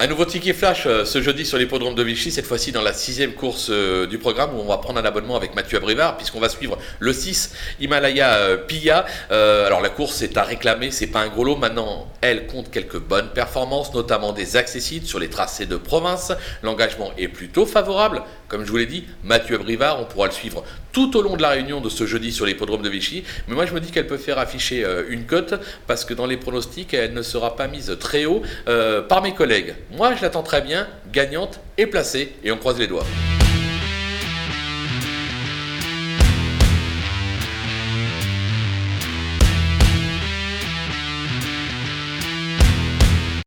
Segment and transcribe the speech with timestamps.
[0.00, 2.92] Un nouveau ticket flash euh, ce jeudi sur l'hippodrome de Vichy, cette fois-ci dans la
[2.92, 6.38] sixième course euh, du programme où on va prendre un abonnement avec Mathieu Abrivard puisqu'on
[6.38, 9.04] va suivre le 6 Himalaya euh, Pia.
[9.28, 11.56] alors la course est à réclamer, c'est pas un gros lot.
[11.56, 16.30] Maintenant, elle compte quelques bonnes performances, notamment des accessites sur les tracés de province.
[16.62, 18.22] L'engagement est plutôt favorable.
[18.48, 21.42] Comme je vous l'ai dit, Mathieu Abrivard, on pourra le suivre tout au long de
[21.42, 23.22] la réunion de ce jeudi sur l'hippodrome de Vichy.
[23.46, 25.54] Mais moi, je me dis qu'elle peut faire afficher une cote
[25.86, 28.42] parce que dans les pronostics, elle ne sera pas mise très haut
[29.08, 29.74] par mes collègues.
[29.92, 33.04] Moi, je l'attends très bien, gagnante et placée, et on croise les doigts.